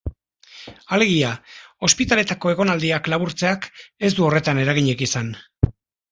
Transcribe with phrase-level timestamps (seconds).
[0.95, 1.33] Alegia,
[1.87, 3.67] ospitaletako egonaldiak laburtzeak
[4.09, 5.29] ez du horretan eraginik izan.